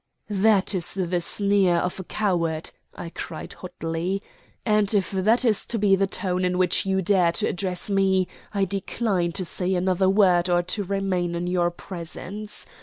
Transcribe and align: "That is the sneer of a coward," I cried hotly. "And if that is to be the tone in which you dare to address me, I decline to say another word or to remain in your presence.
"That 0.31 0.73
is 0.73 0.95
the 0.95 1.21
sneer 1.21 1.75
of 1.75 1.99
a 1.99 2.03
coward," 2.03 2.71
I 2.95 3.11
cried 3.11 3.53
hotly. 3.53 4.23
"And 4.65 4.91
if 4.95 5.11
that 5.11 5.45
is 5.45 5.63
to 5.67 5.77
be 5.77 5.95
the 5.95 6.07
tone 6.07 6.43
in 6.43 6.57
which 6.57 6.87
you 6.87 7.03
dare 7.03 7.31
to 7.33 7.47
address 7.47 7.87
me, 7.87 8.27
I 8.51 8.65
decline 8.65 9.31
to 9.33 9.45
say 9.45 9.75
another 9.75 10.09
word 10.09 10.49
or 10.49 10.63
to 10.63 10.83
remain 10.83 11.35
in 11.35 11.45
your 11.45 11.69
presence. 11.69 12.65